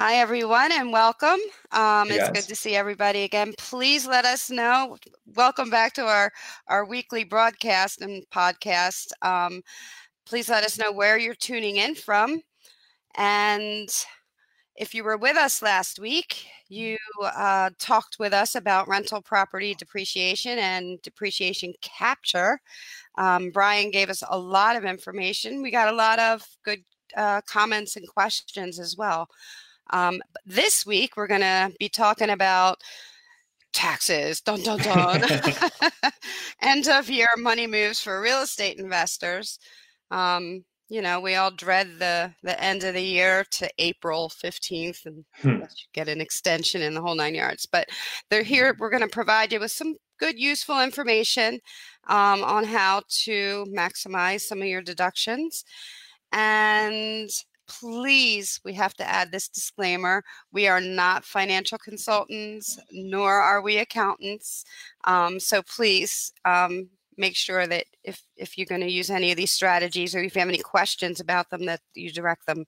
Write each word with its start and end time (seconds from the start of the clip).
Hi, 0.00 0.14
everyone, 0.14 0.72
and 0.72 0.94
welcome. 0.94 1.38
Um, 1.72 2.08
Hey, 2.08 2.14
it's 2.14 2.30
good 2.30 2.48
to 2.48 2.56
see 2.56 2.74
everybody 2.74 3.24
again. 3.24 3.52
Please 3.58 4.06
let 4.06 4.24
us 4.24 4.48
know. 4.48 4.96
Welcome 5.36 5.68
back 5.68 5.92
to 5.92 6.06
our, 6.06 6.32
our 6.68 6.86
weekly 6.86 7.22
broadcast 7.22 8.00
and 8.00 8.24
podcast. 8.30 9.08
Um, 9.20 9.60
please 10.24 10.48
let 10.48 10.64
us 10.64 10.78
know 10.78 10.90
where 10.90 11.18
you're 11.18 11.34
tuning 11.34 11.76
in 11.76 11.94
from. 11.94 12.40
And 13.16 13.90
if 14.74 14.94
you 14.94 15.04
were 15.04 15.18
with 15.18 15.36
us 15.36 15.60
last 15.60 15.98
week, 15.98 16.46
you 16.70 16.96
uh, 17.22 17.68
talked 17.78 18.18
with 18.18 18.32
us 18.32 18.54
about 18.54 18.88
rental 18.88 19.20
property 19.20 19.74
depreciation 19.74 20.58
and 20.58 21.02
depreciation 21.02 21.74
capture. 21.82 22.58
Um, 23.18 23.50
Brian 23.50 23.90
gave 23.90 24.08
us 24.08 24.22
a 24.30 24.38
lot 24.38 24.76
of 24.76 24.86
information. 24.86 25.60
We 25.60 25.70
got 25.70 25.92
a 25.92 25.96
lot 25.96 26.18
of 26.18 26.42
good 26.64 26.84
uh, 27.18 27.42
comments 27.42 27.96
and 27.96 28.08
questions 28.08 28.78
as 28.78 28.96
well. 28.96 29.28
Um, 29.92 30.20
this 30.46 30.86
week, 30.86 31.16
we're 31.16 31.26
going 31.26 31.40
to 31.40 31.72
be 31.78 31.88
talking 31.88 32.30
about 32.30 32.80
taxes, 33.72 34.40
dun 34.40 34.62
dun 34.62 34.80
dun, 34.80 35.22
end 36.62 36.88
of 36.88 37.08
year 37.10 37.28
money 37.38 37.66
moves 37.66 38.00
for 38.00 38.20
real 38.20 38.42
estate 38.42 38.78
investors. 38.78 39.58
Um, 40.10 40.64
you 40.88 41.02
know, 41.02 41.20
we 41.20 41.36
all 41.36 41.50
dread 41.52 41.98
the 41.98 42.34
the 42.42 42.60
end 42.62 42.84
of 42.84 42.94
the 42.94 43.02
year 43.02 43.44
to 43.52 43.70
April 43.78 44.28
fifteenth, 44.28 45.00
and 45.06 45.24
Hmm. 45.42 45.60
get 45.94 46.08
an 46.08 46.20
extension 46.20 46.82
in 46.82 46.94
the 46.94 47.00
whole 47.00 47.14
nine 47.14 47.34
yards. 47.34 47.66
But 47.66 47.88
they're 48.30 48.42
here. 48.42 48.76
We're 48.78 48.90
going 48.90 49.02
to 49.02 49.08
provide 49.08 49.52
you 49.52 49.60
with 49.60 49.72
some 49.72 49.96
good, 50.18 50.38
useful 50.38 50.82
information 50.82 51.60
um, 52.08 52.42
on 52.44 52.64
how 52.64 53.02
to 53.08 53.66
maximize 53.76 54.42
some 54.42 54.60
of 54.62 54.68
your 54.68 54.82
deductions. 54.82 55.64
And 56.32 57.30
please, 57.80 58.60
we 58.64 58.74
have 58.74 58.94
to 58.94 59.08
add 59.08 59.30
this 59.30 59.48
disclaimer 59.48 60.22
we 60.52 60.66
are 60.66 60.80
not 60.80 61.24
financial 61.24 61.78
consultants, 61.78 62.78
nor 62.90 63.32
are 63.32 63.62
we 63.62 63.78
accountants. 63.78 64.64
Um, 65.04 65.38
so 65.38 65.62
please 65.62 66.32
um, 66.44 66.88
make 67.16 67.36
sure 67.36 67.66
that 67.66 67.84
if, 68.04 68.22
if 68.36 68.58
you're 68.58 68.66
going 68.66 68.80
to 68.80 68.90
use 68.90 69.10
any 69.10 69.30
of 69.30 69.36
these 69.36 69.52
strategies 69.52 70.14
or 70.14 70.20
if 70.20 70.34
you 70.34 70.40
have 70.40 70.48
any 70.48 70.58
questions 70.58 71.20
about 71.20 71.50
them, 71.50 71.66
that 71.66 71.80
you 71.94 72.10
direct 72.10 72.46
them 72.46 72.66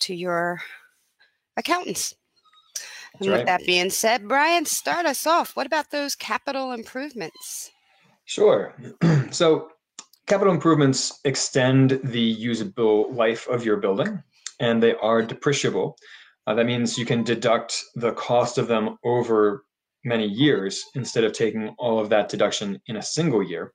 to 0.00 0.14
your 0.14 0.60
accountants. 1.56 2.14
And 3.18 3.30
with 3.30 3.46
that 3.46 3.66
being 3.66 3.90
said, 3.90 4.28
Brian, 4.28 4.64
start 4.64 5.04
us 5.04 5.26
off. 5.26 5.56
What 5.56 5.66
about 5.66 5.90
those 5.90 6.14
capital 6.14 6.72
improvements? 6.72 7.70
Sure. 8.24 8.74
so, 9.30 9.70
capital 10.26 10.54
improvements 10.54 11.18
extend 11.24 12.00
the 12.04 12.20
usable 12.20 13.12
life 13.12 13.48
of 13.48 13.64
your 13.64 13.78
building, 13.78 14.22
and 14.60 14.82
they 14.82 14.94
are 14.94 15.22
depreciable. 15.22 15.94
Uh, 16.46 16.54
that 16.54 16.66
means 16.66 16.98
you 16.98 17.06
can 17.06 17.24
deduct 17.24 17.82
the 17.96 18.12
cost 18.12 18.58
of 18.58 18.68
them 18.68 18.96
over 19.04 19.64
many 20.04 20.26
years 20.26 20.82
instead 20.94 21.24
of 21.24 21.32
taking 21.32 21.74
all 21.78 21.98
of 21.98 22.08
that 22.10 22.28
deduction 22.28 22.80
in 22.86 22.96
a 22.96 23.02
single 23.02 23.42
year. 23.42 23.72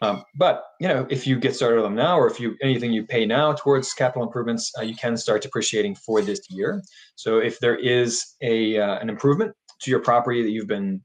Um, 0.00 0.24
but 0.34 0.64
you 0.80 0.88
know, 0.88 1.06
if 1.10 1.28
you 1.28 1.38
get 1.38 1.54
started 1.54 1.78
on 1.78 1.84
them 1.84 1.94
now, 1.94 2.18
or 2.18 2.26
if 2.28 2.40
you 2.40 2.56
anything 2.60 2.92
you 2.92 3.06
pay 3.06 3.24
now 3.24 3.52
towards 3.52 3.92
capital 3.94 4.24
improvements, 4.24 4.72
uh, 4.76 4.82
you 4.82 4.96
can 4.96 5.16
start 5.16 5.42
depreciating 5.42 5.94
for 5.94 6.20
this 6.20 6.40
year. 6.50 6.82
So, 7.14 7.38
if 7.38 7.60
there 7.60 7.76
is 7.76 8.34
a 8.42 8.78
uh, 8.78 8.98
an 8.98 9.08
improvement 9.08 9.54
to 9.82 9.90
your 9.92 10.00
property 10.00 10.42
that 10.42 10.50
you've 10.50 10.66
been 10.66 11.02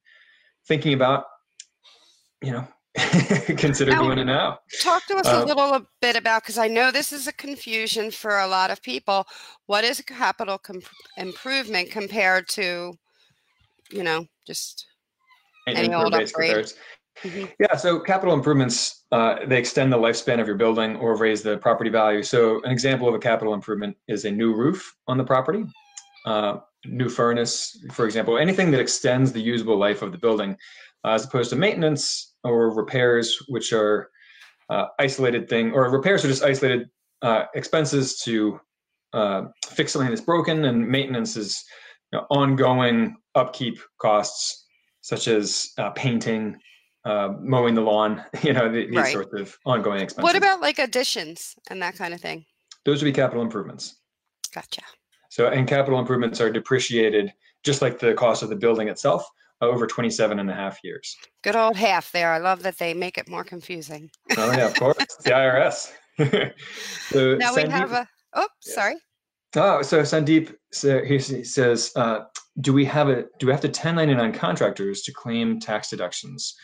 thinking 0.67 0.93
about, 0.93 1.25
you 2.41 2.51
know, 2.51 2.67
consider 3.57 3.91
Now- 3.91 4.03
doing 4.03 4.19
it 4.19 4.25
now. 4.25 4.59
Talk 4.81 5.05
to 5.07 5.15
us 5.17 5.27
Uh, 5.27 5.43
a 5.43 5.45
little 5.45 5.85
bit 6.01 6.15
about 6.15 6.43
because 6.43 6.57
I 6.57 6.67
know 6.67 6.91
this 6.91 7.11
is 7.13 7.27
a 7.27 7.33
confusion 7.33 8.11
for 8.11 8.39
a 8.39 8.47
lot 8.47 8.71
of 8.71 8.81
people. 8.81 9.27
What 9.67 9.83
is 9.83 9.99
a 9.99 10.03
capital 10.03 10.57
com- 10.57 10.81
improvement 11.17 11.91
compared 11.91 12.47
to, 12.49 12.93
you 13.91 14.03
know, 14.03 14.25
just 14.45 14.85
Any 15.67 15.93
old 15.93 16.13
upgrade. 16.15 16.71
Mhm. 17.23 17.51
Yeah, 17.59 17.75
so 17.75 17.99
capital 17.99 18.33
improvements 18.35 19.03
uh, 19.11 19.37
they 19.47 19.57
extend 19.57 19.91
the 19.91 19.97
lifespan 19.97 20.39
of 20.39 20.45
your 20.47 20.55
building 20.55 20.95
or 20.97 21.15
raise 21.17 21.41
the 21.41 21.57
property 21.57 21.89
value. 21.89 22.21
So 22.21 22.61
an 22.63 22.71
example 22.71 23.07
of 23.09 23.15
a 23.15 23.19
capital 23.19 23.53
improvement 23.53 23.97
is 24.07 24.25
a 24.25 24.31
new 24.31 24.53
roof 24.53 24.95
on 25.07 25.17
the 25.17 25.23
property, 25.23 25.65
uh, 26.27 26.53
new 26.85 27.09
furnace, 27.09 27.55
for 27.93 28.05
example, 28.05 28.37
anything 28.37 28.69
that 28.71 28.81
extends 28.81 29.31
the 29.31 29.41
usable 29.53 29.77
life 29.87 30.01
of 30.01 30.11
the 30.11 30.17
building, 30.25 30.51
uh, 31.05 31.11
as 31.17 31.25
opposed 31.25 31.49
to 31.51 31.55
maintenance 31.55 32.35
or 32.43 32.73
repairs, 32.75 33.25
which 33.47 33.71
are 33.73 34.09
uh, 34.69 34.85
isolated 34.99 35.47
thing 35.49 35.71
or 35.71 35.89
repairs 35.89 36.25
are 36.25 36.27
just 36.27 36.43
isolated 36.43 36.81
uh, 37.21 37.43
expenses 37.55 38.19
to 38.19 38.59
uh, 39.13 39.41
fix 39.77 39.93
something 39.93 40.09
that's 40.09 40.21
broken, 40.33 40.65
and 40.65 40.87
maintenance 40.87 41.37
is 41.37 41.63
you 42.11 42.19
know, 42.19 42.25
ongoing 42.29 43.15
upkeep 43.35 43.77
costs 43.99 44.65
such 45.01 45.27
as 45.29 45.71
uh, 45.77 45.89
painting, 45.91 46.43
uh, 47.05 47.29
mowing 47.39 47.73
the 47.75 47.81
lawn, 47.81 48.21
you 48.43 48.51
know, 48.53 48.69
these 48.71 48.89
Right. 48.91 49.13
sorts 49.13 49.33
of 49.39 49.57
ongoing 49.65 50.01
expenses. 50.01 50.23
what 50.23 50.35
about 50.35 50.59
like 50.59 50.77
additions 50.79 51.55
and 51.69 51.81
that 51.81 51.95
kind 51.95 52.13
of 52.13 52.19
thing? 52.21 52.45
those 52.85 53.01
would 53.01 53.09
be 53.09 53.13
capital 53.23 53.41
improvements. 53.41 53.95
Gotcha. 54.55 54.81
So, 55.37 55.49
and 55.49 55.67
capital 55.67 55.99
improvements 55.99 56.41
are 56.41 56.49
depreciated 56.49 57.31
just 57.63 57.83
like 57.83 57.99
the 57.99 58.15
cost 58.15 58.41
of 58.41 58.49
the 58.49 58.55
building 58.55 58.87
itself 58.87 59.23
uh, 59.61 59.67
over 59.67 59.85
27 59.85 60.39
and 60.39 60.49
a 60.49 60.53
half 60.53 60.83
years. 60.83 61.15
Good 61.43 61.55
old 61.55 61.75
half 61.75 62.11
there. 62.11 62.31
I 62.31 62.39
love 62.39 62.63
that 62.63 62.79
they 62.79 62.95
make 62.95 63.19
it 63.19 63.29
more 63.29 63.43
confusing. 63.43 64.09
Oh, 64.35 64.51
yeah, 64.51 64.65
of 64.65 64.73
course. 64.73 64.97
It's 64.99 65.17
the 65.23 65.29
IRS. 65.29 65.91
so 67.11 67.35
Now 67.35 67.55
we 67.55 67.69
have 67.69 67.91
a. 67.91 68.07
Oh, 68.33 68.47
Yeah. 68.65 68.73
sorry. 68.73 68.95
Oh, 69.55 69.83
so 69.83 70.01
Sandeep 70.01 70.55
so 70.71 71.03
he 71.03 71.19
says, 71.19 71.91
uh, 71.95 72.21
do 72.59 72.73
we 72.73 72.83
have 72.85 73.07
a 73.07 73.25
do 73.37 73.45
we 73.45 73.51
have 73.51 73.61
to 73.61 73.67
1099 73.67 74.33
contractors 74.33 75.03
to 75.03 75.13
claim 75.13 75.59
tax 75.59 75.91
deductions 75.91 76.55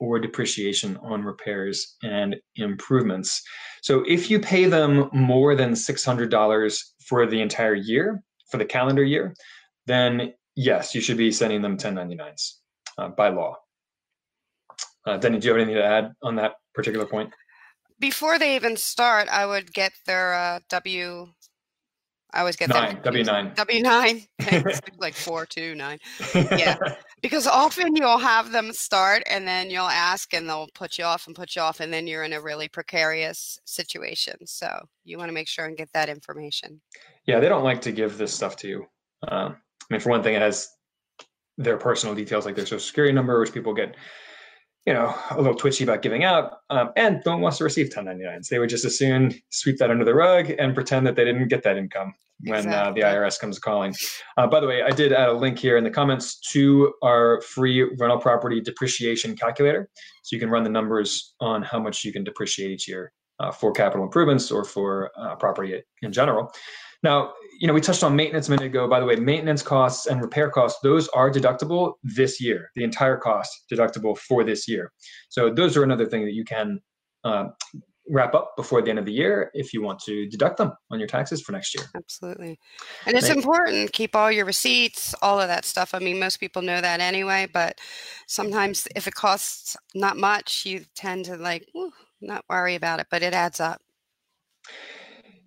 or 0.00 0.18
depreciation 0.18 0.96
on 1.02 1.22
repairs 1.22 1.96
and 2.02 2.36
improvements? 2.56 3.42
So 3.82 4.04
if 4.08 4.30
you 4.30 4.40
pay 4.40 4.64
them 4.64 5.08
more 5.12 5.54
than 5.54 5.72
$600 5.72 6.84
for 7.06 7.26
the 7.26 7.40
entire 7.40 7.74
year, 7.74 8.22
for 8.50 8.56
the 8.56 8.64
calendar 8.64 9.04
year, 9.04 9.34
then 9.86 10.34
yes, 10.56 10.94
you 10.94 11.00
should 11.00 11.16
be 11.16 11.30
sending 11.30 11.62
them 11.62 11.76
1099s 11.76 12.54
uh, 12.98 13.08
by 13.08 13.28
law. 13.28 13.56
Uh, 15.06 15.18
Deni, 15.18 15.40
do 15.40 15.48
you 15.48 15.54
have 15.54 15.60
anything 15.60 15.76
to 15.76 15.84
add 15.84 16.12
on 16.22 16.36
that 16.36 16.54
particular 16.74 17.06
point? 17.06 17.32
Before 17.98 18.38
they 18.38 18.56
even 18.56 18.76
start, 18.76 19.28
I 19.28 19.46
would 19.46 19.72
get 19.72 19.92
their 20.06 20.34
uh, 20.34 20.60
W. 20.68 21.28
I 22.32 22.40
always 22.40 22.56
get 22.56 22.68
Nine, 22.68 23.00
W 23.02 23.24
nine. 23.24 23.52
W 23.56 23.82
nine. 23.82 24.22
like 24.98 25.14
four 25.14 25.46
two 25.46 25.74
nine. 25.74 25.98
Yeah. 26.34 26.76
Because 27.22 27.46
often 27.46 27.94
you'll 27.96 28.16
have 28.16 28.50
them 28.50 28.72
start 28.72 29.22
and 29.28 29.46
then 29.46 29.68
you'll 29.68 29.84
ask 29.84 30.32
and 30.32 30.48
they'll 30.48 30.68
put 30.74 30.96
you 30.96 31.04
off 31.04 31.26
and 31.26 31.36
put 31.36 31.54
you 31.54 31.60
off 31.60 31.80
and 31.80 31.92
then 31.92 32.06
you're 32.06 32.24
in 32.24 32.32
a 32.32 32.40
really 32.40 32.66
precarious 32.66 33.58
situation. 33.66 34.36
So 34.46 34.86
you 35.04 35.18
want 35.18 35.28
to 35.28 35.34
make 35.34 35.46
sure 35.46 35.66
and 35.66 35.76
get 35.76 35.92
that 35.92 36.08
information. 36.08 36.80
Yeah, 37.26 37.38
they 37.38 37.50
don't 37.50 37.62
like 37.62 37.82
to 37.82 37.92
give 37.92 38.16
this 38.16 38.32
stuff 38.32 38.56
to 38.56 38.68
you. 38.68 38.86
Um, 39.28 39.54
I 39.90 39.94
mean, 39.94 40.00
for 40.00 40.08
one 40.08 40.22
thing, 40.22 40.32
it 40.32 40.40
has 40.40 40.70
their 41.58 41.76
personal 41.76 42.14
details 42.14 42.46
like 42.46 42.56
their 42.56 42.64
social 42.64 42.80
security 42.80 43.12
number, 43.12 43.38
which 43.38 43.52
people 43.52 43.74
get, 43.74 43.96
you 44.86 44.94
know, 44.94 45.14
a 45.30 45.36
little 45.36 45.54
twitchy 45.54 45.84
about 45.84 46.02
giving 46.02 46.24
out, 46.24 46.58
um, 46.70 46.90
and 46.96 47.22
no 47.26 47.32
one 47.32 47.42
wants 47.42 47.58
to 47.58 47.64
receive 47.64 47.90
1099s. 47.90 48.48
They 48.48 48.58
would 48.58 48.70
just 48.70 48.84
as 48.84 48.96
soon 48.96 49.34
sweep 49.50 49.78
that 49.78 49.90
under 49.90 50.04
the 50.04 50.14
rug 50.14 50.50
and 50.58 50.74
pretend 50.74 51.06
that 51.06 51.16
they 51.16 51.24
didn't 51.24 51.48
get 51.48 51.62
that 51.64 51.76
income 51.76 52.14
when 52.44 52.72
uh, 52.72 52.90
the 52.92 53.02
IRS 53.02 53.38
comes 53.38 53.58
calling. 53.58 53.94
Uh, 54.38 54.46
by 54.46 54.60
the 54.60 54.66
way, 54.66 54.82
I 54.82 54.90
did 54.90 55.12
add 55.12 55.28
a 55.28 55.32
link 55.32 55.58
here 55.58 55.76
in 55.76 55.84
the 55.84 55.90
comments 55.90 56.40
to 56.52 56.94
our 57.02 57.42
free 57.42 57.82
rental 57.98 58.18
property 58.18 58.60
depreciation 58.60 59.36
calculator, 59.36 59.90
so 60.22 60.34
you 60.34 60.40
can 60.40 60.48
run 60.48 60.64
the 60.64 60.70
numbers 60.70 61.34
on 61.40 61.62
how 61.62 61.78
much 61.78 62.04
you 62.04 62.12
can 62.12 62.24
depreciate 62.24 62.70
each 62.70 62.88
year 62.88 63.12
uh, 63.40 63.50
for 63.50 63.72
capital 63.72 64.04
improvements 64.04 64.50
or 64.50 64.64
for 64.64 65.10
uh, 65.18 65.36
property 65.36 65.82
in 66.02 66.12
general. 66.12 66.50
Now, 67.02 67.32
you 67.60 67.66
know, 67.66 67.74
we 67.74 67.80
touched 67.80 68.02
on 68.02 68.16
maintenance 68.16 68.48
a 68.48 68.52
minute 68.52 68.66
ago. 68.66 68.88
By 68.88 69.00
the 69.00 69.06
way, 69.06 69.16
maintenance 69.16 69.62
costs 69.62 70.06
and 70.06 70.20
repair 70.20 70.50
costs, 70.50 70.80
those 70.82 71.08
are 71.08 71.30
deductible 71.30 71.94
this 72.02 72.40
year, 72.40 72.70
the 72.74 72.84
entire 72.84 73.16
cost 73.16 73.64
deductible 73.70 74.16
for 74.16 74.44
this 74.44 74.66
year. 74.66 74.92
So 75.28 75.50
those 75.52 75.76
are 75.76 75.82
another 75.82 76.06
thing 76.06 76.24
that 76.24 76.32
you 76.32 76.44
can 76.44 76.80
uh, 77.24 77.48
wrap 78.08 78.34
up 78.34 78.56
before 78.56 78.82
the 78.82 78.90
end 78.90 78.98
of 78.98 79.04
the 79.04 79.12
year 79.12 79.50
if 79.54 79.72
you 79.72 79.82
want 79.82 80.00
to 80.00 80.26
deduct 80.28 80.56
them 80.56 80.72
on 80.90 80.98
your 80.98 81.06
taxes 81.06 81.40
for 81.40 81.52
next 81.52 81.74
year. 81.74 81.84
Absolutely. 81.94 82.58
And 83.06 83.16
it's 83.16 83.28
important, 83.28 83.92
keep 83.92 84.16
all 84.16 84.32
your 84.32 84.44
receipts, 84.44 85.14
all 85.22 85.40
of 85.40 85.48
that 85.48 85.64
stuff. 85.64 85.94
I 85.94 85.98
mean, 86.00 86.18
most 86.18 86.38
people 86.38 86.62
know 86.62 86.80
that 86.80 87.00
anyway, 87.00 87.46
but 87.52 87.78
sometimes 88.26 88.88
if 88.96 89.06
it 89.06 89.14
costs 89.14 89.76
not 89.94 90.16
much, 90.16 90.66
you 90.66 90.84
tend 90.94 91.26
to 91.26 91.36
like 91.36 91.68
not 92.20 92.44
worry 92.48 92.74
about 92.74 93.00
it, 93.00 93.06
but 93.10 93.22
it 93.22 93.32
adds 93.32 93.60
up. 93.60 93.80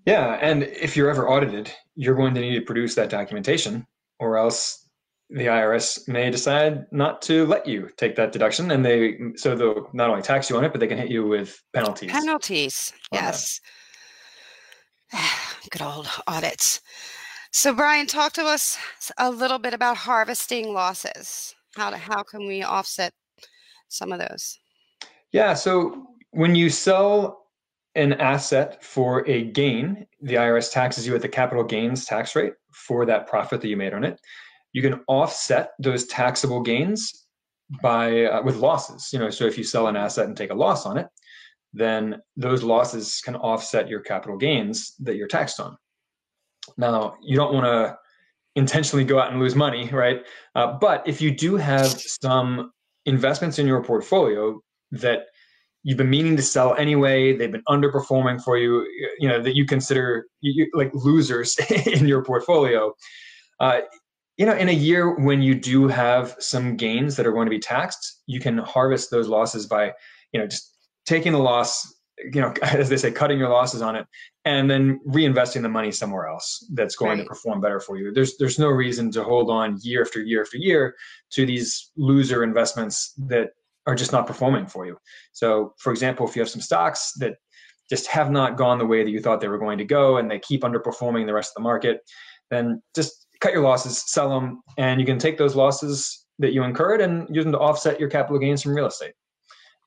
Yeah, 0.06 0.38
and 0.42 0.64
if 0.64 0.98
you're 0.98 1.10
ever 1.10 1.30
audited, 1.30 1.72
you're 1.96 2.16
going 2.16 2.34
to 2.36 2.42
need 2.42 2.56
to 2.56 2.62
produce 2.62 2.96
that 2.96 3.10
documentation 3.10 3.86
or 4.20 4.38
else 4.38 4.84
the 5.30 5.46
IRS 5.46 6.08
may 6.08 6.30
decide 6.30 6.86
not 6.92 7.22
to 7.24 7.46
let 7.48 7.66
you 7.66 7.90
take 7.98 8.16
that 8.16 8.32
deduction, 8.32 8.70
and 8.72 8.86
they 8.86 9.18
so 9.36 9.56
they'll 9.56 9.90
not 9.94 10.10
only 10.10 10.22
tax 10.22 10.50
you 10.50 10.58
on 10.58 10.64
it, 10.64 10.72
but 10.72 10.80
they 10.80 10.88
can 10.88 10.98
hit 10.98 11.10
you 11.10 11.26
with 11.26 11.62
penalties. 11.74 12.12
Penalties, 12.12 12.94
yes. 13.12 13.60
Good 15.72 15.82
old 15.82 16.08
audits. 16.28 16.82
So, 17.52 17.74
Brian, 17.74 18.08
talk 18.08 18.34
to 18.34 18.44
us 18.44 18.78
a 19.18 19.30
little 19.30 19.60
bit 19.60 19.74
about 19.74 19.98
harvesting 19.98 20.74
losses. 20.74 21.56
How 21.76 21.90
to 21.90 21.98
how 21.98 22.24
can 22.24 22.48
we 22.48 22.62
offset 22.64 23.14
some 23.90 24.12
of 24.12 24.20
those? 24.20 24.60
Yeah. 25.32 25.56
So 25.56 26.06
when 26.32 26.54
you 26.54 26.70
sell 26.70 27.43
an 27.96 28.14
asset 28.14 28.84
for 28.84 29.28
a 29.30 29.44
gain, 29.44 30.06
the 30.22 30.36
IRS 30.36 30.72
taxes 30.72 31.06
you 31.06 31.16
at 31.16 31.22
the 31.22 31.30
capital 31.30 31.64
gains 31.64 32.06
tax 32.06 32.36
rate 32.36 32.54
for 32.72 33.06
that 33.06 33.28
profit 33.28 33.62
that 33.62 33.68
you 33.68 33.78
made 33.78 33.94
on 33.94 34.04
it. 34.04 34.20
You 34.72 34.82
can 34.82 35.02
offset 35.08 35.72
those 35.80 36.08
taxable 36.08 36.62
gains 36.62 37.24
by 37.82 38.26
uh, 38.26 38.42
with 38.44 38.58
losses 38.58 39.10
you 39.12 39.20
know 39.20 39.30
so 39.30 39.46
if 39.46 39.58
you 39.58 39.64
sell 39.64 39.88
an 39.88 39.96
asset 39.96 40.28
and 40.28 40.36
take 40.36 40.52
a 40.52 40.56
loss 40.56 40.86
on 40.86 40.98
it 40.98 41.08
then 41.74 42.22
those 42.38 42.62
losses 42.62 43.22
can 43.24 43.36
offset 43.36 43.90
your 43.90 44.00
capital 44.00 44.38
gains 44.38 44.94
that 45.00 45.16
you're 45.16 45.28
taxed 45.28 45.60
on. 45.60 45.76
Now 46.78 47.16
you 47.24 47.36
don't 47.36 47.54
want 47.54 47.66
to 47.66 47.98
intentionally 48.56 49.04
go 49.04 49.20
out 49.20 49.32
and 49.32 49.40
lose 49.40 49.56
money 49.56 49.90
right? 49.90 50.24
Uh, 50.54 50.74
but 50.80 51.08
if 51.08 51.20
you 51.20 51.32
do 51.32 51.56
have 51.56 51.88
some 51.88 52.72
investments 53.06 53.58
in 53.58 53.66
your 53.66 53.84
portfolio 53.84 54.62
that 54.92 55.24
you've 55.84 55.98
been 55.98 56.10
meaning 56.10 56.36
to 56.36 56.42
sell 56.42 56.74
anyway 56.76 57.36
they've 57.36 57.52
been 57.52 57.64
underperforming 57.70 58.42
for 58.42 58.58
you 58.58 58.88
you 59.20 59.28
know 59.28 59.42
that 59.42 59.56
you 59.56 59.66
consider 59.66 60.26
you, 60.42 60.70
like 60.74 60.92
losers 60.94 61.58
in 61.88 62.08
your 62.08 62.24
portfolio 62.24 62.94
uh, 63.60 63.82
you 64.38 64.46
know, 64.46 64.56
in 64.56 64.70
a 64.70 64.74
year 64.74 65.16
when 65.16 65.42
you 65.42 65.54
do 65.54 65.88
have 65.88 66.36
some 66.40 66.76
gains 66.76 67.16
that 67.16 67.28
are 67.28 67.32
going 67.32 67.46
to 67.46 67.52
be 67.52 67.60
taxed, 67.60 68.24
you 68.26 68.40
can 68.40 68.58
harvest 68.58 69.12
those 69.12 69.28
losses 69.28 69.68
by, 69.68 69.94
you 70.32 70.40
know, 70.40 70.48
just 70.48 70.76
taking 71.06 71.34
the 71.34 71.40
loss, 71.40 71.94
you 72.34 72.42
know, 72.42 72.54
as 72.64 72.90
they 72.90 72.98
say, 72.98 73.12
cutting 73.12 73.38
your 73.38 73.50
losses 73.50 73.82
on 73.82 73.96
it, 73.96 74.08
and 74.46 74.70
then 74.70 75.00
reinvesting 75.08 75.62
the 75.62 75.70
money 75.70 75.92
somewhere 75.92 76.28
else 76.28 76.68
that's 76.74 76.96
going 76.96 77.20
right. 77.20 77.24
to 77.24 77.30
perform 77.30 77.62
better 77.62 77.80
for 77.80 77.98
you. 77.98 78.12
There's 78.12 78.36
there's 78.38 78.58
no 78.58 78.70
reason 78.70 79.12
to 79.12 79.24
hold 79.24 79.52
on 79.52 79.78
year 79.82 80.02
after 80.02 80.20
year 80.20 80.42
after 80.42 80.58
year 80.58 80.96
to 81.32 81.46
these 81.46 81.92
loser 81.96 82.44
investments 82.44 83.14
that 83.28 83.52
are 83.86 83.96
just 83.96 84.12
not 84.12 84.28
performing 84.28 84.66
for 84.66 84.86
you. 84.86 84.98
So, 85.34 85.74
for 85.78 85.92
example, 85.92 86.28
if 86.28 86.36
you 86.36 86.42
have 86.42 86.50
some 86.50 86.62
stocks 86.62 87.14
that 87.18 87.36
just 87.90 88.08
have 88.08 88.32
not 88.32 88.58
gone 88.58 88.80
the 88.80 88.86
way 88.86 89.04
that 89.04 89.10
you 89.10 89.20
thought 89.20 89.42
they 89.42 89.48
were 89.48 89.58
going 89.58 89.78
to 89.78 89.86
go 89.86 90.18
and 90.18 90.30
they 90.30 90.40
keep 90.40 90.62
underperforming 90.62 91.26
the 91.26 91.34
rest 91.34 91.52
of 91.52 91.56
the 91.56 91.68
market, 91.68 92.00
then 92.50 92.82
just 92.96 93.28
cut 93.42 93.54
your 93.54 93.62
losses, 93.62 94.02
sell 94.10 94.30
them, 94.30 94.62
and 94.78 95.00
you 95.00 95.06
can 95.06 95.20
take 95.20 95.38
those 95.38 95.56
losses 95.56 96.26
that 96.40 96.54
you 96.54 96.64
incurred 96.64 97.02
and 97.02 97.28
use 97.34 97.44
them 97.44 97.52
to 97.52 97.60
offset 97.60 98.00
your 98.00 98.10
capital 98.10 98.40
gains 98.40 98.64
from 98.64 98.74
real 98.74 98.88
estate. 98.88 99.14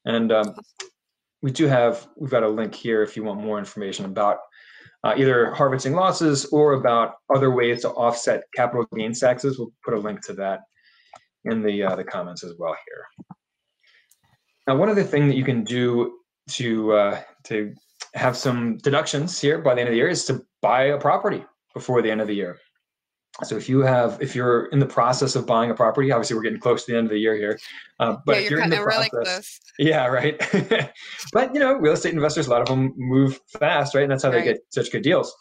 And 0.04 0.30
um, 0.30 0.54
we 1.42 1.50
do 1.50 1.66
have 1.66 2.06
we've 2.16 2.30
got 2.30 2.42
a 2.42 2.48
link 2.48 2.74
here 2.74 3.02
if 3.02 3.16
you 3.16 3.24
want 3.24 3.40
more 3.40 3.58
information 3.58 4.04
about 4.04 4.38
uh, 5.04 5.14
either 5.16 5.52
harvesting 5.54 5.94
losses 5.94 6.46
or 6.46 6.74
about 6.74 7.14
other 7.34 7.50
ways 7.50 7.82
to 7.82 7.90
offset 7.90 8.44
capital 8.54 8.86
gains 8.94 9.20
taxes. 9.20 9.58
We'll 9.58 9.72
put 9.84 9.94
a 9.94 9.98
link 9.98 10.24
to 10.26 10.32
that 10.34 10.60
in 11.44 11.62
the 11.62 11.82
uh, 11.82 11.96
the 11.96 12.04
comments 12.04 12.44
as 12.44 12.54
well 12.58 12.76
here. 12.86 13.35
Now, 14.66 14.76
one 14.76 14.88
other 14.88 15.04
thing 15.04 15.28
that 15.28 15.36
you 15.36 15.44
can 15.44 15.64
do 15.64 16.18
to 16.50 16.92
uh, 16.92 17.22
to 17.44 17.74
have 18.14 18.36
some 18.36 18.78
deductions 18.78 19.40
here 19.40 19.58
by 19.58 19.74
the 19.74 19.80
end 19.80 19.88
of 19.88 19.92
the 19.92 19.98
year 19.98 20.08
is 20.08 20.24
to 20.24 20.44
buy 20.62 20.84
a 20.84 20.98
property 20.98 21.44
before 21.74 22.02
the 22.02 22.10
end 22.10 22.20
of 22.20 22.26
the 22.26 22.34
year. 22.34 22.58
So 23.44 23.56
if 23.56 23.68
you 23.68 23.80
have, 23.80 24.16
if 24.22 24.34
you're 24.34 24.66
in 24.66 24.78
the 24.78 24.86
process 24.86 25.36
of 25.36 25.46
buying 25.46 25.70
a 25.70 25.74
property, 25.74 26.10
obviously 26.10 26.36
we're 26.36 26.42
getting 26.42 26.58
close 26.60 26.86
to 26.86 26.92
the 26.92 26.98
end 26.98 27.06
of 27.06 27.10
the 27.10 27.18
year 27.18 27.36
here, 27.36 27.58
uh, 28.00 28.16
but 28.24 28.36
yeah, 28.36 28.48
you're, 28.48 28.50
you're 28.52 28.62
in 28.62 28.70
the 28.70 28.76
process, 28.78 29.60
really. 29.78 29.90
Yeah, 29.90 30.06
right. 30.06 30.90
but 31.34 31.52
you 31.52 31.60
know, 31.60 31.74
real 31.74 31.92
estate 31.92 32.14
investors, 32.14 32.46
a 32.46 32.50
lot 32.50 32.62
of 32.62 32.68
them 32.68 32.94
move 32.96 33.38
fast, 33.60 33.94
right? 33.94 34.04
And 34.04 34.12
that's 34.12 34.22
how 34.22 34.30
right. 34.30 34.42
they 34.42 34.52
get 34.52 34.60
such 34.70 34.90
good 34.90 35.02
deals. 35.02 35.34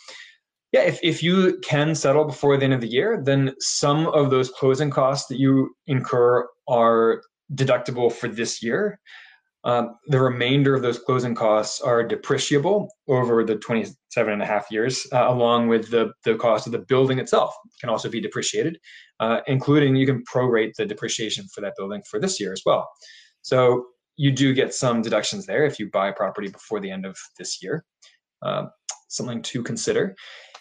Yeah, 0.73 0.81
if, 0.81 0.99
if 1.01 1.23
you 1.23 1.57
can 1.63 1.95
settle 1.95 2.25
before 2.25 2.57
the 2.57 2.65
end 2.65 2.73
of 2.73 2.81
the 2.81 2.87
year, 2.89 3.21
then 3.23 3.55
some 3.59 4.07
of 4.07 4.29
those 4.29 4.49
closing 4.49 4.89
costs 4.89 5.29
that 5.29 5.39
you 5.39 5.73
incur 5.87 6.45
are 6.67 7.21
deductible 7.53 8.11
for 8.11 8.27
this 8.27 8.63
year. 8.63 8.99
Um, 9.63 9.95
the 10.07 10.19
remainder 10.19 10.75
of 10.75 10.83
those 10.83 10.99
closing 10.99 11.33
costs 11.33 11.81
are 11.81 12.07
depreciable 12.07 12.87
over 13.07 13.43
the 13.43 13.55
27 13.55 14.31
and 14.31 14.41
a 14.41 14.45
half 14.45 14.67
years, 14.69 15.07
uh, 15.11 15.25
along 15.27 15.69
with 15.69 15.89
the, 15.89 16.11
the 16.23 16.35
cost 16.35 16.67
of 16.67 16.71
the 16.71 16.85
building 16.87 17.17
itself 17.17 17.55
can 17.81 17.89
also 17.89 18.07
be 18.07 18.21
depreciated, 18.21 18.77
uh, 19.19 19.41
including 19.47 19.95
you 19.95 20.05
can 20.05 20.23
prorate 20.23 20.73
the 20.77 20.85
depreciation 20.85 21.47
for 21.53 21.61
that 21.61 21.73
building 21.77 22.03
for 22.09 22.19
this 22.19 22.39
year 22.39 22.53
as 22.53 22.61
well. 22.63 22.87
So 23.41 23.85
you 24.17 24.31
do 24.31 24.53
get 24.53 24.73
some 24.73 25.01
deductions 25.01 25.47
there 25.47 25.65
if 25.65 25.79
you 25.79 25.89
buy 25.89 26.09
a 26.09 26.13
property 26.13 26.47
before 26.47 26.79
the 26.79 26.91
end 26.91 27.05
of 27.05 27.17
this 27.39 27.61
year. 27.61 27.83
Uh, 28.43 28.65
something 29.09 29.41
to 29.41 29.63
consider. 29.63 30.15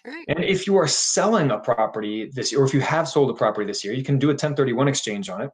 Right. 0.07 0.25
And 0.29 0.45
if 0.45 0.67
you 0.67 0.77
are 0.77 0.89
selling 0.89 1.51
a 1.51 1.59
property 1.59 2.31
this 2.35 2.53
year, 2.53 2.61
or 2.61 2.65
if 2.65 2.75
you 2.75 2.81
have 2.81 3.09
sold 3.09 3.31
a 3.31 3.35
property 3.35 3.67
this 3.67 3.85
year, 3.85 3.95
you 3.95 4.05
can 4.05 4.19
do 4.19 4.29
a 4.29 4.33
1031 4.33 4.89
exchange 4.89 5.29
on 5.29 5.43
it. 5.43 5.51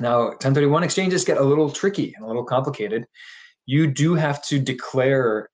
Now, 0.00 0.26
1031 0.26 0.82
exchanges 0.82 1.24
get 1.24 1.38
a 1.38 1.42
little 1.42 1.70
tricky 1.70 2.12
and 2.16 2.24
a 2.24 2.28
little 2.28 2.44
complicated. 2.44 3.06
You 3.66 3.86
do 3.86 4.14
have 4.14 4.42
to 4.44 4.58
declare 4.58 5.48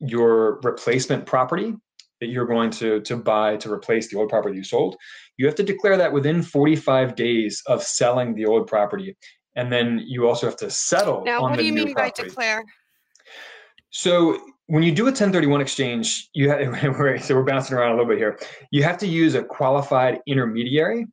your 0.00 0.60
replacement 0.62 1.26
property 1.26 1.74
that 2.20 2.28
you're 2.28 2.46
going 2.46 2.70
to, 2.70 3.00
to 3.00 3.16
buy 3.16 3.56
to 3.56 3.72
replace 3.72 4.08
the 4.08 4.18
old 4.18 4.28
property 4.28 4.56
you 4.56 4.64
sold. 4.64 4.96
You 5.36 5.46
have 5.46 5.54
to 5.56 5.62
declare 5.62 5.96
that 5.96 6.12
within 6.12 6.42
45 6.42 7.14
days 7.14 7.62
of 7.66 7.82
selling 7.82 8.34
the 8.34 8.46
old 8.46 8.66
property. 8.66 9.16
And 9.56 9.72
then 9.72 10.02
you 10.04 10.26
also 10.26 10.46
have 10.46 10.56
to 10.56 10.70
settle 10.70 11.22
now, 11.24 11.42
what 11.42 11.58
do 11.58 11.64
you 11.64 11.72
mean 11.72 11.94
property. 11.94 12.22
by 12.22 12.28
declare? 12.28 12.64
So 13.90 14.38
when 14.66 14.82
you 14.82 14.92
do 14.92 15.02
a 15.02 15.06
1031 15.06 15.60
exchange, 15.60 16.28
you 16.34 16.50
have, 16.50 16.60
so 17.24 17.34
we're 17.34 17.44
bouncing 17.44 17.76
around 17.76 17.92
a 17.92 17.94
little 17.96 18.08
bit 18.08 18.18
here. 18.18 18.38
You 18.70 18.82
have 18.82 18.98
to 18.98 19.06
use 19.06 19.34
a 19.34 19.42
qualified 19.42 20.20
intermediary 20.26 21.06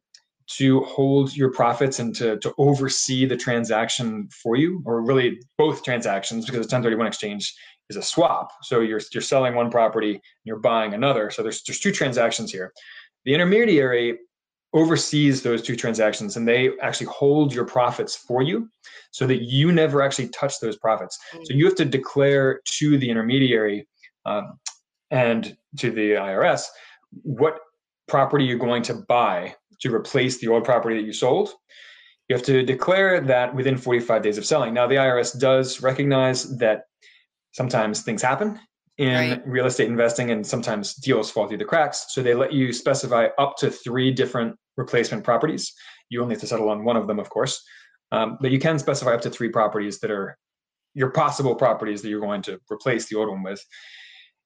to 0.57 0.81
hold 0.81 1.35
your 1.35 1.51
profits 1.51 1.99
and 1.99 2.15
to, 2.15 2.37
to 2.39 2.53
oversee 2.57 3.25
the 3.25 3.37
transaction 3.37 4.27
for 4.29 4.55
you, 4.55 4.81
or 4.85 5.01
really 5.01 5.39
both 5.57 5.83
transactions, 5.83 6.45
because 6.45 6.59
a 6.59 6.69
1031 6.69 7.07
exchange 7.07 7.55
is 7.89 7.95
a 7.95 8.01
swap. 8.01 8.51
So 8.63 8.81
you're 8.81 9.01
you're 9.13 9.21
selling 9.21 9.55
one 9.55 9.69
property, 9.69 10.13
and 10.13 10.21
you're 10.43 10.59
buying 10.59 10.93
another. 10.93 11.29
So 11.29 11.43
there's 11.43 11.63
there's 11.63 11.79
two 11.79 11.91
transactions 11.91 12.51
here. 12.51 12.73
The 13.25 13.33
intermediary 13.33 14.17
oversees 14.73 15.41
those 15.41 15.61
two 15.61 15.75
transactions 15.75 16.37
and 16.37 16.47
they 16.47 16.71
actually 16.81 17.07
hold 17.07 17.53
your 17.53 17.65
profits 17.65 18.15
for 18.15 18.41
you 18.41 18.69
so 19.11 19.27
that 19.27 19.41
you 19.41 19.71
never 19.71 20.01
actually 20.01 20.29
touch 20.29 20.59
those 20.61 20.77
profits. 20.77 21.19
Mm. 21.33 21.45
So 21.45 21.53
you 21.53 21.65
have 21.65 21.75
to 21.75 21.85
declare 21.85 22.61
to 22.77 22.97
the 22.97 23.09
intermediary 23.09 23.87
um, 24.25 24.57
and 25.09 25.57
to 25.77 25.91
the 25.91 26.11
IRS 26.11 26.63
what 27.23 27.59
property 28.07 28.45
you're 28.45 28.57
going 28.57 28.83
to 28.83 28.93
buy 28.93 29.55
to 29.81 29.93
replace 29.93 30.39
the 30.39 30.47
old 30.47 30.63
property 30.63 30.95
that 30.95 31.05
you 31.05 31.13
sold. 31.13 31.53
You 32.29 32.35
have 32.35 32.45
to 32.45 32.63
declare 32.63 33.19
that 33.21 33.53
within 33.53 33.77
45 33.77 34.21
days 34.21 34.37
of 34.37 34.45
selling. 34.45 34.73
Now, 34.73 34.87
the 34.87 34.95
IRS 34.95 35.37
does 35.37 35.81
recognize 35.81 36.57
that 36.57 36.83
sometimes 37.51 38.03
things 38.03 38.21
happen 38.21 38.59
in 38.97 39.31
right. 39.31 39.47
real 39.47 39.65
estate 39.65 39.89
investing 39.89 40.31
and 40.31 40.45
sometimes 40.45 40.93
deals 40.93 41.31
fall 41.31 41.47
through 41.47 41.57
the 41.57 41.65
cracks. 41.65 42.07
So 42.09 42.21
they 42.21 42.33
let 42.33 42.53
you 42.53 42.71
specify 42.71 43.27
up 43.37 43.57
to 43.57 43.71
three 43.71 44.11
different 44.11 44.55
replacement 44.77 45.23
properties. 45.23 45.73
You 46.09 46.21
only 46.21 46.35
have 46.35 46.41
to 46.41 46.47
settle 46.47 46.69
on 46.69 46.85
one 46.85 46.97
of 46.97 47.07
them, 47.07 47.19
of 47.19 47.29
course. 47.29 47.61
Um, 48.11 48.37
but 48.41 48.51
you 48.51 48.59
can 48.59 48.77
specify 48.77 49.13
up 49.13 49.21
to 49.21 49.29
three 49.29 49.49
properties 49.49 49.99
that 49.99 50.11
are 50.11 50.37
your 50.93 51.09
possible 51.09 51.55
properties 51.55 52.01
that 52.01 52.09
you're 52.09 52.19
going 52.19 52.41
to 52.43 52.59
replace 52.71 53.07
the 53.07 53.15
old 53.15 53.29
one 53.29 53.43
with. 53.43 53.63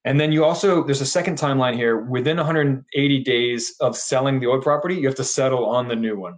And 0.05 0.19
then 0.19 0.31
you 0.31 0.45
also, 0.45 0.83
there's 0.83 1.01
a 1.01 1.05
second 1.05 1.37
timeline 1.37 1.75
here. 1.75 1.97
Within 1.97 2.37
180 2.37 3.23
days 3.23 3.75
of 3.81 3.97
selling 3.97 4.39
the 4.39 4.45
old 4.45 4.61
property, 4.61 4.95
you 4.95 5.07
have 5.07 5.15
to 5.15 5.23
settle 5.23 5.65
on 5.65 5.87
the 5.87 5.95
new 5.95 6.17
one 6.17 6.35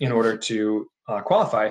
in 0.00 0.12
order 0.12 0.36
to 0.36 0.86
uh, 1.08 1.22
qualify. 1.22 1.70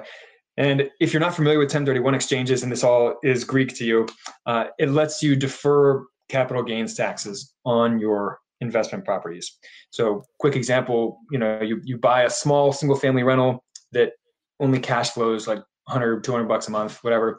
And 0.58 0.90
if 1.00 1.14
you're 1.14 1.22
not 1.22 1.36
familiar 1.36 1.60
with 1.60 1.68
1031 1.68 2.16
exchanges, 2.16 2.64
and 2.64 2.72
this 2.72 2.84
all 2.84 3.16
is 3.24 3.44
Greek 3.44 3.76
to 3.76 3.86
you, 3.86 4.08
uh, 4.48 4.66
it 4.80 4.90
lets 4.90 5.22
you 5.22 5.36
defer 5.36 6.04
capital 6.30 6.64
gains 6.64 6.96
taxes 6.96 7.54
on 7.64 8.00
your 8.00 8.40
investment 8.60 9.06
properties. 9.06 9.58
So, 9.92 10.24
quick 10.40 10.56
example, 10.56 11.20
you 11.32 11.40
know, 11.40 11.62
you, 11.62 11.80
you 11.86 11.98
buy 11.98 12.24
a 12.24 12.30
small 12.30 12.74
single 12.74 12.98
family 12.98 13.24
rental 13.24 13.64
that 13.94 14.14
only 14.60 14.80
cash 14.80 15.12
flows 15.12 15.48
like 15.48 15.60
100, 15.86 16.24
200 16.24 16.46
bucks 16.48 16.68
a 16.68 16.72
month, 16.72 17.04
whatever 17.04 17.38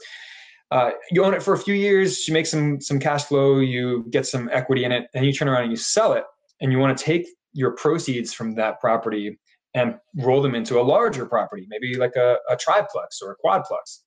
uh, 0.71 0.91
you 1.11 1.25
own 1.25 1.35
it 1.35 1.43
for 1.43 1.55
a 1.55 1.59
few 1.59 1.75
years, 1.75 2.29
you 2.29 2.35
make 2.35 2.47
some 2.47 2.81
some 2.81 3.00
cash 3.00 3.25
flow, 3.25 3.59
you 3.59 4.07
get 4.11 4.27
some 4.27 4.49
equity 4.53 4.85
in 4.85 4.93
it, 4.93 5.09
and 5.15 5.27
you 5.27 5.33
turn 5.33 5.49
around 5.49 5.62
and 5.62 5.73
you 5.73 5.77
sell 5.77 6.12
it, 6.12 6.25
and 6.61 6.71
you 6.71 6.79
want 6.79 6.97
to 6.97 7.05
take 7.05 7.27
your 7.53 7.73
proceeds 7.73 8.33
from 8.33 8.55
that 8.55 8.81
property 8.81 9.39
and 9.75 9.97
roll 10.17 10.43
them 10.43 10.55
into 10.55 10.81
a 10.81 10.83
larger 10.83 11.27
property, 11.27 11.67
maybe 11.69 11.97
like 11.97 12.17
a, 12.17 12.39
a 12.49 12.57
triplex 12.57 13.21
or 13.23 13.33
a 13.33 13.47
quadplex. 13.47 14.00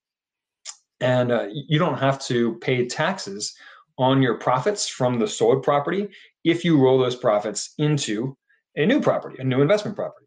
And 1.00 1.32
uh, 1.32 1.48
you 1.51 1.79
don't 1.79 1.98
have 1.98 2.20
to 2.25 2.55
pay 2.55 2.86
taxes 2.86 3.53
on 3.98 4.22
your 4.22 4.36
profits 4.36 4.88
from 4.88 5.20
the 5.20 5.27
sold 5.27 5.63
property 5.63 6.08
if 6.43 6.65
you 6.65 6.79
roll 6.79 6.98
those 6.98 7.15
profits 7.15 7.74
into 7.77 8.36
a 8.75 8.86
new 8.86 9.01
property, 9.01 9.36
a 9.39 9.43
new 9.43 9.62
investment 9.62 9.96
property. 9.96 10.25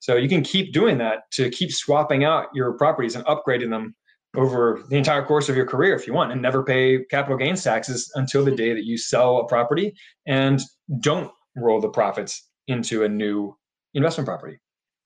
So 0.00 0.16
you 0.16 0.28
can 0.28 0.42
keep 0.42 0.72
doing 0.72 0.98
that 0.98 1.30
to 1.32 1.50
keep 1.50 1.72
swapping 1.72 2.24
out 2.24 2.48
your 2.54 2.72
properties 2.74 3.16
and 3.16 3.24
upgrading 3.26 3.70
them 3.70 3.94
over 4.36 4.84
the 4.88 4.96
entire 4.96 5.24
course 5.24 5.48
of 5.48 5.56
your 5.56 5.66
career 5.66 5.94
if 5.94 6.06
you 6.06 6.12
want 6.12 6.32
and 6.32 6.42
never 6.42 6.62
pay 6.62 7.04
capital 7.10 7.36
gains 7.36 7.64
taxes 7.64 8.10
until 8.14 8.44
the 8.44 8.54
day 8.54 8.74
that 8.74 8.84
you 8.84 8.98
sell 8.98 9.38
a 9.38 9.48
property 9.48 9.94
and 10.26 10.60
don't 11.00 11.30
roll 11.56 11.80
the 11.80 11.88
profits 11.88 12.48
into 12.66 13.04
a 13.04 13.08
new 13.08 13.56
investment 13.94 14.26
property. 14.26 14.58